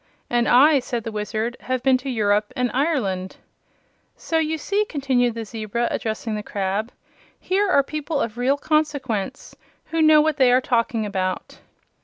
"And 0.31 0.47
I," 0.47 0.79
said 0.79 1.03
the 1.03 1.11
Wizard, 1.11 1.57
"have 1.59 1.83
been 1.83 1.99
to 1.99 2.09
Europe 2.09 2.51
and 2.55 2.71
Ireland." 2.73 3.37
"So 4.15 4.39
you 4.39 4.57
see," 4.57 4.83
continued 4.85 5.35
the 5.35 5.45
zebra, 5.45 5.89
addressing 5.91 6.33
the 6.33 6.41
crab, 6.41 6.91
"here 7.39 7.69
are 7.69 7.83
people 7.83 8.19
of 8.19 8.35
real 8.35 8.57
consequence, 8.57 9.55
who 9.91 10.01
know 10.01 10.19
what 10.19 10.37
they 10.37 10.51
are 10.51 10.59
talking 10.59 11.05
about." 11.05 11.59